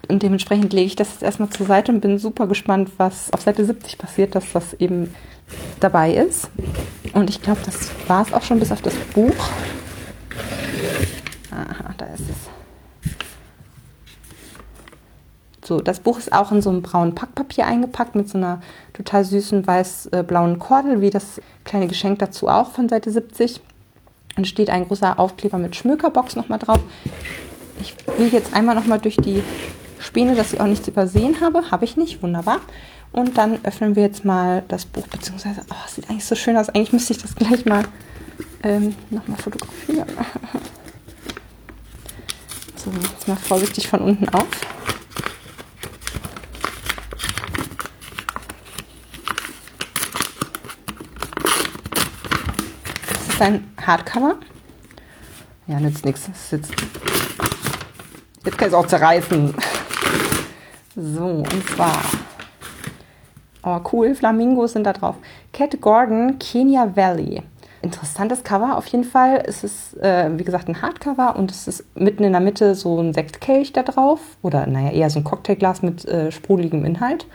Und 0.08 0.22
dementsprechend 0.22 0.72
lege 0.72 0.86
ich 0.86 0.96
das 0.96 1.10
jetzt 1.12 1.22
erstmal 1.22 1.50
zur 1.50 1.66
Seite 1.66 1.92
und 1.92 2.00
bin 2.00 2.18
super 2.18 2.46
gespannt, 2.46 2.90
was 2.96 3.32
auf 3.32 3.42
Seite 3.42 3.64
70 3.64 3.98
passiert, 3.98 4.34
dass 4.34 4.52
das 4.52 4.74
eben 4.74 5.14
dabei 5.80 6.14
ist. 6.14 6.50
Und 7.12 7.30
ich 7.30 7.42
glaube, 7.42 7.60
das 7.64 7.90
war 8.08 8.22
es 8.22 8.32
auch 8.32 8.42
schon 8.42 8.58
bis 8.60 8.72
auf 8.72 8.82
das 8.82 8.94
Buch. 9.14 9.34
Aha, 11.50 11.94
da 11.96 12.06
ist 12.06 12.22
es. 12.22 12.50
So, 15.70 15.80
das 15.80 16.00
Buch 16.00 16.18
ist 16.18 16.32
auch 16.32 16.50
in 16.50 16.62
so 16.62 16.70
einem 16.70 16.82
braunen 16.82 17.14
Packpapier 17.14 17.64
eingepackt 17.64 18.16
mit 18.16 18.28
so 18.28 18.36
einer 18.36 18.60
total 18.92 19.24
süßen 19.24 19.64
weiß-blauen 19.64 20.58
Kordel, 20.58 21.00
wie 21.00 21.10
das 21.10 21.40
kleine 21.62 21.86
Geschenk 21.86 22.18
dazu 22.18 22.48
auch 22.48 22.72
von 22.72 22.88
Seite 22.88 23.12
70. 23.12 23.60
Und 24.36 24.48
steht 24.48 24.68
ein 24.68 24.88
großer 24.88 25.20
Aufkleber 25.20 25.58
mit 25.58 25.76
Schmökerbox 25.76 26.34
nochmal 26.34 26.58
drauf. 26.58 26.80
Ich 27.80 27.94
will 28.18 28.32
jetzt 28.32 28.52
einmal 28.52 28.74
nochmal 28.74 28.98
durch 28.98 29.16
die 29.16 29.44
Späne, 30.00 30.34
dass 30.34 30.52
ich 30.52 30.60
auch 30.60 30.66
nichts 30.66 30.88
übersehen 30.88 31.40
habe. 31.40 31.70
Habe 31.70 31.84
ich 31.84 31.96
nicht, 31.96 32.20
wunderbar. 32.20 32.58
Und 33.12 33.38
dann 33.38 33.64
öffnen 33.64 33.94
wir 33.94 34.02
jetzt 34.02 34.24
mal 34.24 34.64
das 34.66 34.84
Buch, 34.86 35.06
beziehungsweise, 35.06 35.60
oh, 35.70 35.88
sieht 35.88 36.10
eigentlich 36.10 36.24
so 36.24 36.34
schön 36.34 36.56
aus. 36.56 36.68
Eigentlich 36.68 36.92
müsste 36.92 37.12
ich 37.12 37.22
das 37.22 37.36
gleich 37.36 37.64
mal 37.64 37.84
ähm, 38.64 38.96
nochmal 39.08 39.38
fotografieren. 39.38 40.08
So, 42.74 42.90
jetzt 42.92 43.28
mal 43.28 43.36
vorsichtig 43.36 43.88
von 43.88 44.00
unten 44.00 44.26
auf. 44.30 44.48
Ist 53.40 53.46
ein 53.46 53.72
Hardcover. 53.80 54.36
Ja, 55.66 55.80
nützt 55.80 56.04
nichts. 56.04 56.28
Jetzt, 56.50 56.72
jetzt 58.44 58.58
kann 58.58 58.68
ich 58.68 58.74
es 58.74 58.74
auch 58.74 58.86
zerreißen. 58.86 59.54
So, 60.94 61.24
und 61.24 61.68
zwar. 61.68 62.02
Oh, 63.62 63.80
cool, 63.92 64.14
Flamingos 64.14 64.72
sind 64.72 64.84
da 64.84 64.92
drauf. 64.92 65.16
Cat 65.52 65.80
Gordon, 65.80 66.38
Kenya 66.38 66.94
Valley 66.94 67.42
interessantes 67.82 68.44
Cover 68.44 68.76
auf 68.76 68.86
jeden 68.88 69.04
Fall. 69.04 69.42
Es 69.46 69.64
ist, 69.64 69.96
äh, 70.02 70.28
wie 70.36 70.44
gesagt, 70.44 70.68
ein 70.68 70.82
Hardcover 70.82 71.36
und 71.36 71.50
es 71.50 71.66
ist 71.66 71.84
mitten 71.96 72.24
in 72.24 72.32
der 72.32 72.42
Mitte 72.42 72.74
so 72.74 73.00
ein 73.00 73.14
Sektkelch 73.14 73.72
da 73.72 73.82
drauf. 73.82 74.20
Oder 74.42 74.66
naja, 74.66 74.90
eher 74.90 75.08
so 75.08 75.18
ein 75.18 75.24
Cocktailglas 75.24 75.80
mit 75.80 76.04
äh, 76.04 76.30
sprudeligem 76.30 76.84
Inhalt. 76.84 77.26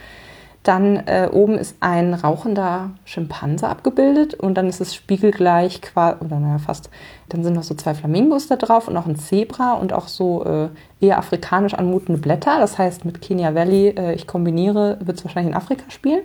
Dann 0.66 0.98
äh, 1.06 1.30
oben 1.32 1.60
ist 1.60 1.76
ein 1.80 2.16
rauchender 2.16 2.90
Schimpanse 3.06 3.70
abgebildet 3.70 4.34
und 4.34 4.56
dann 4.56 4.68
ist 4.68 4.82
es 4.82 4.96
spiegelgleich, 4.96 5.80
oder 5.96 6.40
naja, 6.40 6.58
fast. 6.58 6.90
Dann 7.30 7.44
sind 7.44 7.54
noch 7.54 7.62
so 7.62 7.76
zwei 7.76 7.94
Flamingos 7.94 8.48
da 8.48 8.56
drauf 8.56 8.88
und 8.88 8.96
noch 8.96 9.06
ein 9.06 9.16
Zebra 9.16 9.74
und 9.74 9.94
auch 9.94 10.08
so 10.08 10.44
äh, 10.44 10.70
eher 11.00 11.20
afrikanisch 11.20 11.76
anmutende 11.76 12.20
Blätter. 12.20 12.58
Das 12.58 12.80
heißt, 12.80 13.06
mit 13.06 13.22
Kenya 13.22 13.54
Valley, 13.54 13.90
äh, 13.90 14.16
ich 14.16 14.26
kombiniere, 14.26 14.98
wird 15.06 15.20
es 15.20 15.24
wahrscheinlich 15.24 15.52
in 15.52 15.58
Afrika 15.58 15.84
spielen. 15.92 16.24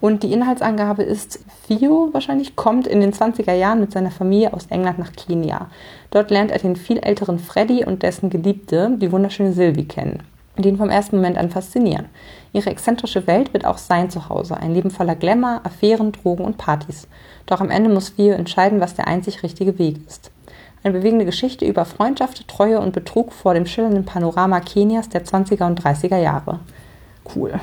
Und 0.00 0.22
die 0.22 0.32
Inhaltsangabe 0.32 1.02
ist, 1.02 1.40
Theo 1.66 2.10
wahrscheinlich 2.12 2.54
kommt 2.54 2.86
in 2.86 3.00
den 3.00 3.12
20er 3.12 3.54
Jahren 3.54 3.80
mit 3.80 3.90
seiner 3.90 4.12
Familie 4.12 4.52
aus 4.52 4.66
England 4.66 5.00
nach 5.00 5.12
Kenia. 5.14 5.66
Dort 6.12 6.30
lernt 6.30 6.52
er 6.52 6.60
den 6.60 6.76
viel 6.76 6.98
älteren 6.98 7.40
Freddy 7.40 7.84
und 7.84 8.04
dessen 8.04 8.30
Geliebte, 8.30 8.92
die 8.98 9.10
wunderschöne 9.10 9.52
Sylvie, 9.52 9.88
kennen, 9.88 10.22
die 10.62 10.68
ihn 10.68 10.76
vom 10.76 10.90
ersten 10.90 11.16
Moment 11.16 11.38
an 11.38 11.50
faszinieren. 11.50 12.06
Ihre 12.52 12.70
exzentrische 12.70 13.26
Welt 13.26 13.52
wird 13.52 13.64
auch 13.64 13.78
sein 13.78 14.10
Zuhause, 14.10 14.56
ein 14.56 14.74
Leben 14.74 14.90
voller 14.90 15.14
Glamour, 15.14 15.60
Affären, 15.64 16.12
Drogen 16.12 16.44
und 16.44 16.58
Partys. 16.58 17.08
Doch 17.46 17.60
am 17.60 17.70
Ende 17.70 17.90
muss 17.90 18.14
Theo 18.14 18.34
entscheiden, 18.34 18.80
was 18.80 18.94
der 18.94 19.06
einzig 19.06 19.42
richtige 19.42 19.78
Weg 19.78 20.06
ist. 20.06 20.30
Eine 20.82 20.98
bewegende 20.98 21.24
Geschichte 21.24 21.64
über 21.64 21.84
Freundschaft, 21.84 22.46
Treue 22.46 22.80
und 22.80 22.92
Betrug 22.92 23.32
vor 23.32 23.54
dem 23.54 23.66
schillernden 23.66 24.04
Panorama 24.04 24.60
Kenias 24.60 25.08
der 25.08 25.24
20er 25.24 25.66
und 25.66 25.82
30er 25.82 26.18
Jahre. 26.18 26.60
Cool. 27.34 27.58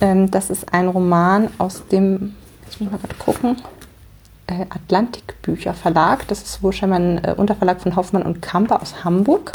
Ähm, 0.00 0.30
das 0.30 0.50
ist 0.50 0.72
ein 0.72 0.88
Roman 0.88 1.48
aus 1.58 1.86
dem, 1.88 2.34
jetzt 2.64 2.80
muss 2.80 2.90
ich 2.92 2.92
mal 2.92 3.14
gucken, 3.18 3.56
äh, 4.46 4.62
Atlantikbücher 4.62 5.74
Verlag. 5.74 6.26
Das 6.28 6.42
ist 6.42 6.62
wohl 6.62 6.72
scheinbar 6.72 7.00
ein 7.00 7.24
äh, 7.24 7.34
Unterverlag 7.36 7.80
von 7.80 7.96
Hoffmann 7.96 8.22
und 8.22 8.40
Kamper 8.42 8.80
aus 8.80 9.04
Hamburg. 9.04 9.52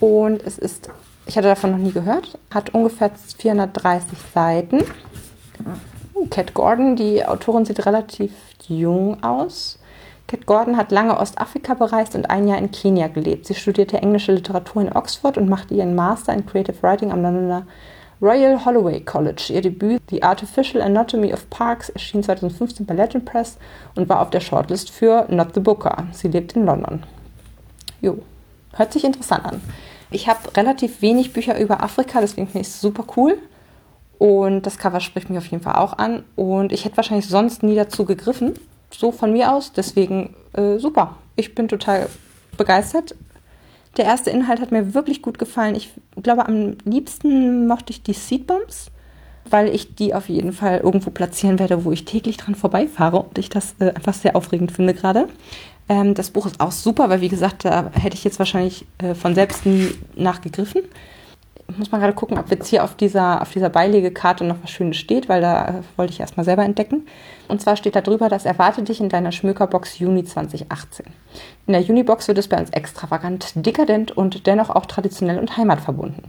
Und 0.00 0.42
es 0.42 0.58
ist, 0.58 0.90
ich 1.26 1.36
hatte 1.36 1.48
davon 1.48 1.72
noch 1.72 1.78
nie 1.78 1.92
gehört, 1.92 2.38
hat 2.52 2.74
ungefähr 2.74 3.10
430 3.38 4.18
Seiten. 4.34 4.84
Cat 6.30 6.54
Gordon, 6.54 6.96
die 6.96 7.24
Autorin 7.24 7.64
sieht 7.64 7.84
relativ 7.86 8.32
jung 8.66 9.22
aus. 9.22 9.78
Cat 10.26 10.46
Gordon 10.46 10.76
hat 10.76 10.92
lange 10.92 11.18
Ostafrika 11.18 11.74
bereist 11.74 12.14
und 12.14 12.30
ein 12.30 12.48
Jahr 12.48 12.58
in 12.58 12.70
Kenia 12.70 13.08
gelebt. 13.08 13.46
Sie 13.46 13.54
studierte 13.54 13.98
englische 13.98 14.32
Literatur 14.32 14.82
in 14.82 14.94
Oxford 14.94 15.36
und 15.36 15.48
machte 15.48 15.74
ihren 15.74 15.94
Master 15.94 16.32
in 16.32 16.46
Creative 16.46 16.82
Writing 16.82 17.12
am 17.12 17.22
Londoner 17.22 17.66
Royal 18.20 18.64
Holloway 18.64 19.00
College. 19.00 19.50
Ihr 19.52 19.62
Debüt 19.62 20.00
The 20.08 20.22
Artificial 20.22 20.80
Anatomy 20.80 21.32
of 21.32 21.50
Parks 21.50 21.88
erschien 21.88 22.22
2015 22.22 22.86
bei 22.86 22.94
Legend 22.94 23.24
Press 23.24 23.58
und 23.96 24.08
war 24.08 24.20
auf 24.20 24.30
der 24.30 24.40
Shortlist 24.40 24.90
für 24.90 25.26
Not 25.28 25.54
the 25.54 25.60
Booker. 25.60 26.06
Sie 26.12 26.28
lebt 26.28 26.54
in 26.54 26.64
London. 26.64 27.02
Jo, 28.00 28.18
hört 28.74 28.92
sich 28.92 29.04
interessant 29.04 29.44
an. 29.44 29.60
Ich 30.12 30.28
habe 30.28 30.56
relativ 30.56 31.02
wenig 31.02 31.32
Bücher 31.32 31.58
über 31.58 31.82
Afrika, 31.82 32.20
deswegen 32.20 32.46
finde 32.46 32.60
ich 32.60 32.68
es 32.68 32.80
super 32.80 33.04
cool. 33.16 33.38
Und 34.18 34.66
das 34.66 34.78
Cover 34.78 35.00
spricht 35.00 35.30
mich 35.30 35.38
auf 35.38 35.46
jeden 35.46 35.62
Fall 35.62 35.74
auch 35.74 35.98
an. 35.98 36.22
Und 36.36 36.70
ich 36.70 36.84
hätte 36.84 36.96
wahrscheinlich 36.96 37.26
sonst 37.26 37.62
nie 37.64 37.74
dazu 37.74 38.04
gegriffen. 38.04 38.54
So 38.90 39.10
von 39.10 39.32
mir 39.32 39.52
aus. 39.52 39.72
Deswegen 39.72 40.36
äh, 40.52 40.78
super. 40.78 41.16
Ich 41.34 41.54
bin 41.54 41.66
total 41.66 42.08
begeistert. 42.56 43.16
Der 43.96 44.04
erste 44.04 44.30
Inhalt 44.30 44.60
hat 44.60 44.70
mir 44.70 44.94
wirklich 44.94 45.22
gut 45.22 45.38
gefallen. 45.38 45.74
Ich 45.74 45.90
glaube, 46.22 46.46
am 46.46 46.76
liebsten 46.84 47.66
mochte 47.66 47.92
ich 47.92 48.02
die 48.02 48.12
Seedbombs, 48.12 48.92
weil 49.50 49.74
ich 49.74 49.96
die 49.96 50.14
auf 50.14 50.28
jeden 50.28 50.52
Fall 50.52 50.78
irgendwo 50.78 51.10
platzieren 51.10 51.58
werde, 51.58 51.84
wo 51.84 51.92
ich 51.92 52.04
täglich 52.04 52.36
dran 52.36 52.54
vorbeifahre 52.54 53.20
und 53.20 53.38
ich 53.38 53.48
das 53.48 53.74
äh, 53.80 53.88
einfach 53.88 54.14
sehr 54.14 54.36
aufregend 54.36 54.72
finde 54.72 54.94
gerade. 54.94 55.28
Ähm, 55.88 56.14
das 56.14 56.30
Buch 56.30 56.46
ist 56.46 56.60
auch 56.60 56.72
super, 56.72 57.10
weil 57.10 57.20
wie 57.20 57.28
gesagt, 57.28 57.64
da 57.64 57.90
hätte 57.92 58.16
ich 58.16 58.24
jetzt 58.24 58.38
wahrscheinlich 58.38 58.86
äh, 58.98 59.14
von 59.14 59.34
selbst 59.34 59.66
nie 59.66 59.94
nachgegriffen 60.14 60.82
muss 61.78 61.90
man 61.90 62.00
gerade 62.00 62.14
gucken, 62.14 62.38
ob 62.38 62.50
jetzt 62.50 62.68
hier 62.68 62.84
auf 62.84 62.94
dieser, 62.94 63.42
auf 63.42 63.50
dieser 63.50 63.68
Beilegekarte 63.68 64.44
noch 64.44 64.56
was 64.62 64.70
Schönes 64.70 64.96
steht, 64.96 65.28
weil 65.28 65.40
da 65.40 65.68
äh, 65.68 65.72
wollte 65.96 66.12
ich 66.12 66.20
erstmal 66.20 66.44
selber 66.44 66.64
entdecken. 66.64 67.06
Und 67.48 67.60
zwar 67.60 67.76
steht 67.76 67.96
da 67.96 68.00
drüber, 68.00 68.28
das 68.28 68.44
erwartet 68.44 68.88
dich 68.88 69.00
in 69.00 69.08
deiner 69.08 69.32
Schmökerbox 69.32 69.98
Juni 69.98 70.24
2018. 70.24 71.06
In 71.66 71.72
der 71.72 71.82
Junibox 71.82 72.28
wird 72.28 72.38
es 72.38 72.48
bei 72.48 72.58
uns 72.58 72.70
extravagant, 72.70 73.52
dekadent 73.54 74.16
und 74.16 74.46
dennoch 74.46 74.70
auch 74.70 74.86
traditionell 74.86 75.38
und 75.38 75.56
heimatverbunden. 75.56 76.24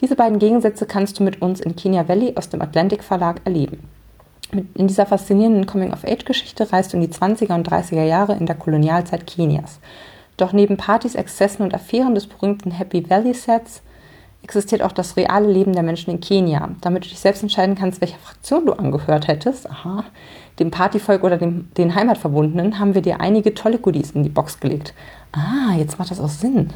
Diese 0.00 0.16
beiden 0.16 0.38
Gegensätze 0.38 0.86
kannst 0.86 1.18
du 1.18 1.24
mit 1.24 1.42
uns 1.42 1.60
in 1.60 1.76
Kenya 1.76 2.08
Valley 2.08 2.34
aus 2.36 2.48
dem 2.48 2.62
Atlantic 2.62 3.02
Verlag 3.02 3.40
erleben. 3.44 3.88
In 4.74 4.86
dieser 4.86 5.06
faszinierenden 5.06 5.66
Coming-of-Age-Geschichte 5.66 6.72
reist 6.72 6.92
du 6.92 6.96
in 6.96 7.02
die 7.02 7.12
20er 7.12 7.54
und 7.54 7.68
30er 7.68 8.04
Jahre 8.04 8.34
in 8.34 8.46
der 8.46 8.54
Kolonialzeit 8.54 9.26
Kenias. 9.26 9.80
Doch 10.36 10.52
neben 10.52 10.76
Partys, 10.76 11.14
Exzessen 11.14 11.62
und 11.62 11.74
Affären 11.74 12.14
des 12.14 12.26
berühmten 12.26 12.70
Happy 12.70 13.08
Valley 13.08 13.34
Sets 13.34 13.82
existiert 14.44 14.82
auch 14.82 14.92
das 14.92 15.16
reale 15.16 15.50
Leben 15.50 15.72
der 15.72 15.82
Menschen 15.82 16.10
in 16.10 16.20
Kenia, 16.20 16.68
damit 16.82 17.04
du 17.04 17.08
dich 17.08 17.18
selbst 17.18 17.42
entscheiden 17.42 17.74
kannst, 17.74 18.00
welcher 18.00 18.18
Fraktion 18.18 18.66
du 18.66 18.74
angehört 18.74 19.26
hättest. 19.26 19.68
Aha. 19.68 20.04
Dem 20.58 20.70
Partyvolk 20.70 21.24
oder 21.24 21.38
dem, 21.38 21.68
den 21.76 21.94
Heimatverbundenen 21.94 22.78
haben 22.78 22.94
wir 22.94 23.02
dir 23.02 23.20
einige 23.20 23.54
tolle 23.54 23.78
Goodies 23.78 24.10
in 24.10 24.22
die 24.22 24.28
Box 24.28 24.60
gelegt. 24.60 24.92
Ah, 25.32 25.74
jetzt 25.76 25.98
macht 25.98 26.10
das 26.10 26.20
auch 26.20 26.28
Sinn. 26.28 26.72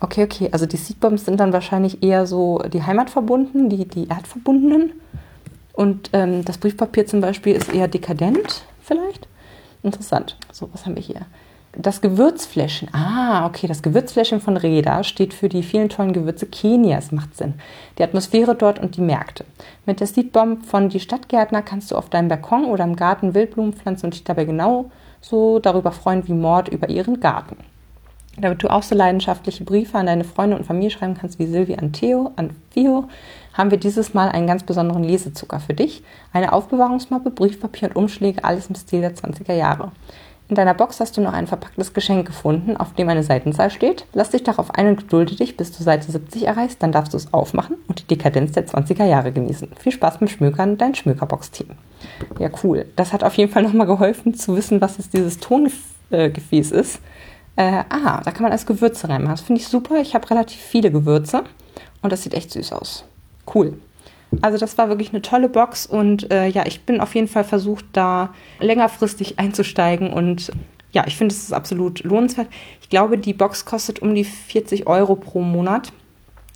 Okay, 0.00 0.24
okay. 0.24 0.48
Also 0.50 0.66
die 0.66 0.76
Seedbombs 0.76 1.24
sind 1.24 1.38
dann 1.38 1.52
wahrscheinlich 1.52 2.02
eher 2.02 2.26
so 2.26 2.58
die 2.72 2.82
Heimatverbunden, 2.82 3.68
die, 3.68 3.86
die 3.86 4.08
Erdverbundenen. 4.08 4.92
Und 5.72 6.10
ähm, 6.12 6.44
das 6.44 6.58
Briefpapier 6.58 7.06
zum 7.06 7.20
Beispiel 7.20 7.54
ist 7.54 7.72
eher 7.72 7.88
dekadent, 7.88 8.64
vielleicht. 8.82 9.26
Interessant. 9.82 10.36
So, 10.52 10.68
was 10.72 10.86
haben 10.86 10.96
wir 10.96 11.02
hier? 11.02 11.26
Das 11.74 12.02
Gewürzfläschchen. 12.02 12.90
Ah, 12.92 13.46
okay, 13.46 13.66
das 13.66 13.82
Gewürzfläschchen 13.82 14.42
von 14.42 14.58
Reda 14.58 15.02
steht 15.04 15.32
für 15.32 15.48
die 15.48 15.62
vielen 15.62 15.88
tollen 15.88 16.12
Gewürze 16.12 16.44
Kenias. 16.44 17.12
Macht 17.12 17.34
Sinn. 17.34 17.54
Die 17.96 18.02
Atmosphäre 18.02 18.54
dort 18.54 18.78
und 18.78 18.96
die 18.96 19.00
Märkte. 19.00 19.46
Mit 19.86 20.00
der 20.00 20.06
Seedbomb 20.06 20.66
von 20.66 20.90
Die 20.90 21.00
Stadtgärtner 21.00 21.62
kannst 21.62 21.90
du 21.90 21.96
auf 21.96 22.10
deinem 22.10 22.28
Balkon 22.28 22.66
oder 22.66 22.84
im 22.84 22.94
Garten 22.94 23.34
Wildblumen 23.34 23.72
pflanzen 23.72 24.06
und 24.06 24.14
dich 24.14 24.24
dabei 24.24 24.44
genauso 24.44 25.60
darüber 25.60 25.92
freuen 25.92 26.28
wie 26.28 26.34
Mord 26.34 26.68
über 26.68 26.90
ihren 26.90 27.20
Garten. 27.20 27.56
Damit 28.38 28.62
du 28.62 28.70
auch 28.70 28.82
so 28.82 28.94
leidenschaftliche 28.94 29.64
Briefe 29.64 29.96
an 29.96 30.06
deine 30.06 30.24
Freunde 30.24 30.56
und 30.56 30.64
Familie 30.64 30.90
schreiben 30.90 31.16
kannst 31.18 31.38
wie 31.38 31.46
Silvi 31.46 31.76
an 31.76 31.92
Theo, 31.92 32.32
an 32.36 32.50
Theo, 32.74 33.08
haben 33.54 33.70
wir 33.70 33.78
dieses 33.78 34.14
Mal 34.14 34.28
einen 34.28 34.46
ganz 34.46 34.62
besonderen 34.62 35.04
Lesezucker 35.04 35.60
für 35.60 35.74
dich. 35.74 36.02
Eine 36.32 36.52
Aufbewahrungsmappe, 36.52 37.30
Briefpapier 37.30 37.90
und 37.90 37.96
Umschläge, 37.96 38.44
alles 38.44 38.68
im 38.68 38.74
Stil 38.74 39.00
der 39.00 39.14
20er 39.14 39.54
Jahre. 39.54 39.92
In 40.52 40.56
deiner 40.56 40.74
Box 40.74 41.00
hast 41.00 41.16
du 41.16 41.22
noch 41.22 41.32
ein 41.32 41.46
verpacktes 41.46 41.94
Geschenk 41.94 42.26
gefunden, 42.26 42.76
auf 42.76 42.92
dem 42.92 43.08
eine 43.08 43.22
Seitenzahl 43.22 43.70
steht. 43.70 44.04
Lass 44.12 44.30
dich 44.30 44.42
darauf 44.42 44.74
ein 44.74 44.88
und 44.88 44.96
gedulde 44.96 45.34
dich, 45.34 45.56
bis 45.56 45.72
du 45.72 45.82
Seite 45.82 46.12
70 46.12 46.46
erreichst, 46.46 46.82
dann 46.82 46.92
darfst 46.92 47.14
du 47.14 47.16
es 47.16 47.32
aufmachen 47.32 47.76
und 47.88 48.00
die 48.00 48.06
Dekadenz 48.06 48.52
der 48.52 48.66
20er 48.66 49.06
Jahre 49.06 49.32
genießen. 49.32 49.70
Viel 49.78 49.92
Spaß 49.92 50.18
beim 50.18 50.28
Schmökern, 50.28 50.76
dein 50.76 50.94
Schmökerbox-Team. 50.94 51.70
Ja, 52.38 52.50
cool. 52.62 52.84
Das 52.96 53.14
hat 53.14 53.24
auf 53.24 53.34
jeden 53.34 53.50
Fall 53.50 53.62
nochmal 53.62 53.86
geholfen 53.86 54.34
zu 54.34 54.54
wissen, 54.54 54.82
was 54.82 54.98
jetzt 54.98 55.14
dieses 55.14 55.38
Tongefäß 55.38 56.70
ist. 56.70 57.00
Äh, 57.56 57.84
ah, 57.88 58.20
da 58.22 58.30
kann 58.30 58.42
man 58.42 58.52
als 58.52 58.66
Gewürze 58.66 59.08
reinmachen. 59.08 59.36
Das 59.36 59.40
finde 59.40 59.62
ich 59.62 59.68
super. 59.68 60.00
Ich 60.02 60.14
habe 60.14 60.28
relativ 60.28 60.60
viele 60.60 60.90
Gewürze 60.90 61.44
und 62.02 62.12
das 62.12 62.24
sieht 62.24 62.34
echt 62.34 62.50
süß 62.50 62.72
aus. 62.72 63.06
Cool. 63.52 63.78
Also 64.40 64.56
das 64.56 64.78
war 64.78 64.88
wirklich 64.88 65.10
eine 65.10 65.20
tolle 65.20 65.48
Box 65.48 65.84
und 65.84 66.32
äh, 66.32 66.46
ja, 66.46 66.64
ich 66.66 66.82
bin 66.82 67.00
auf 67.00 67.14
jeden 67.14 67.28
Fall 67.28 67.44
versucht, 67.44 67.84
da 67.92 68.32
längerfristig 68.60 69.38
einzusteigen 69.38 70.10
und 70.10 70.50
ja, 70.92 71.04
ich 71.06 71.16
finde 71.16 71.34
es 71.34 71.42
ist 71.42 71.52
absolut 71.52 72.02
lohnenswert. 72.02 72.48
Ich 72.80 72.88
glaube, 72.88 73.18
die 73.18 73.34
Box 73.34 73.64
kostet 73.64 74.00
um 74.00 74.14
die 74.14 74.24
40 74.24 74.86
Euro 74.86 75.16
pro 75.16 75.42
Monat. 75.42 75.92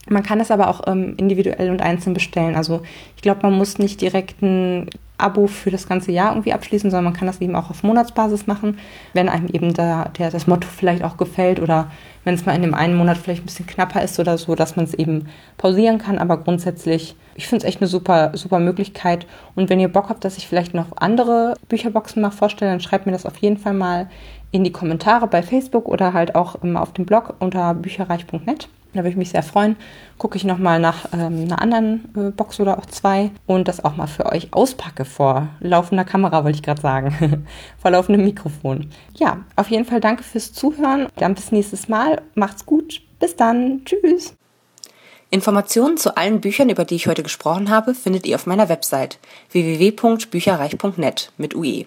Man 0.09 0.23
kann 0.23 0.40
es 0.40 0.50
aber 0.50 0.69
auch 0.69 0.87
ähm, 0.87 1.14
individuell 1.16 1.71
und 1.71 1.83
einzeln 1.83 2.14
bestellen. 2.14 2.55
Also 2.55 2.83
ich 3.16 3.23
glaube, 3.23 3.40
man 3.43 3.55
muss 3.55 3.78
nicht 3.78 4.00
direkt 4.00 4.40
ein 4.40 4.88
Abo 5.18 5.46
für 5.46 5.70
das 5.70 5.88
ganze 5.88 6.12
Jahr 6.12 6.32
irgendwie 6.32 6.52
abschließen, 6.52 6.90
sondern 6.90 7.04
man 7.04 7.12
kann 7.14 7.26
das 7.26 7.40
eben 7.40 7.56
auch 7.56 7.70
auf 7.70 7.82
Monatsbasis 7.82 8.46
machen, 8.46 8.78
wenn 9.14 9.28
einem 9.28 9.49
eben 9.49 9.73
da, 9.73 10.11
der, 10.18 10.30
das 10.30 10.46
Motto 10.46 10.68
vielleicht 10.68 11.02
auch 11.02 11.16
gefällt 11.16 11.61
oder 11.61 11.90
wenn 12.25 12.35
es 12.35 12.44
mal 12.44 12.54
in 12.54 12.62
dem 12.62 12.75
einen 12.75 12.96
Monat 12.96 13.16
vielleicht 13.16 13.42
ein 13.42 13.46
bisschen 13.46 13.66
knapper 13.66 14.02
ist 14.02 14.18
oder 14.18 14.37
so, 14.37 14.54
dass 14.54 14.76
man 14.76 14.85
es 14.85 14.94
eben 14.94 15.28
pausieren 15.58 15.99
kann. 15.99 16.18
Aber 16.18 16.38
grundsätzlich, 16.38 17.16
ich 17.35 17.46
finde 17.46 17.64
es 17.64 17.68
echt 17.68 17.80
eine 17.80 17.88
super, 17.88 18.32
super 18.35 18.58
Möglichkeit. 18.58 19.26
Und 19.54 19.70
wenn 19.70 19.80
ihr 19.80 19.88
Bock 19.88 20.08
habt, 20.08 20.25
dass 20.25 20.37
ich 20.37 20.49
vielleicht 20.49 20.75
noch 20.75 20.96
andere 20.96 21.54
Bücherboxen 21.68 22.20
mal 22.20 22.30
vorstelle, 22.30 22.73
dann 22.73 22.80
schreibt 22.80 23.06
mir 23.06 23.12
das 23.12 23.26
auf 23.26 23.37
jeden 23.38 23.58
Fall 23.58 23.75
mal 23.75 24.08
in 24.50 24.64
die 24.64 24.73
Kommentare 24.73 25.26
bei 25.28 25.42
Facebook 25.42 25.87
oder 25.88 26.12
halt 26.12 26.35
auch 26.35 26.62
immer 26.62 26.82
auf 26.82 26.92
dem 26.92 27.06
Blog 27.06 27.35
unter 27.38 27.75
bücherreich.net. 27.75 28.68
Da 28.97 29.03
würde 29.03 29.11
ich 29.11 29.17
mich 29.17 29.31
sehr 29.31 29.43
freuen. 29.43 29.76
Gucke 30.19 30.37
ich 30.37 30.45
nochmal 30.45 30.81
nach 30.81 31.07
ähm, 31.12 31.45
einer 31.45 31.61
anderen 31.61 32.09
äh, 32.17 32.31
Box 32.31 32.61
oder 32.61 32.79
auch 32.79 32.87
zwei 32.87 33.31
und 33.47 33.69
das 33.69 33.85
auch 33.85 33.97
mal 33.97 34.07
für 34.07 34.26
euch 34.26 34.53
auspacke 34.53 35.05
vor 35.05 35.49
laufender 35.61 36.05
Kamera, 36.05 36.45
wollte 36.45 36.57
ich 36.57 36.62
gerade 36.62 36.81
sagen. 36.81 37.47
vor 37.79 37.91
laufendem 37.91 38.25
Mikrofon. 38.25 38.91
Ja, 39.15 39.45
auf 39.57 39.69
jeden 39.69 39.85
Fall 39.85 40.00
danke 40.00 40.23
fürs 40.23 40.53
Zuhören. 40.53 41.09
Dann 41.17 41.35
bis 41.35 41.53
nächstes 41.53 41.88
Mal. 41.88 42.23
Macht's 42.35 42.67
gut. 42.67 43.03
Bis 43.21 43.37
dann. 43.37 43.85
Tschüss. 43.85 44.35
Informationen 45.31 45.97
zu 45.97 46.17
allen 46.17 46.41
Büchern, 46.41 46.69
über 46.69 46.85
die 46.85 46.95
ich 46.95 47.09
heute 47.09 47.23
gesprochen 47.23 47.69
habe, 47.69 47.95
findet 47.95 48.26
ihr 48.26 48.37
auf 48.37 48.47
meiner 48.47 48.69
Website 48.69 49.19
www.bücherreich.net 49.50 51.33
mit 51.37 51.55
UE. 51.55 51.87